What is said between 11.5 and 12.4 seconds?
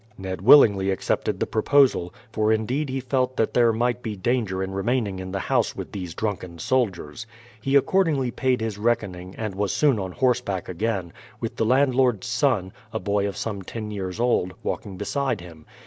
the landlord's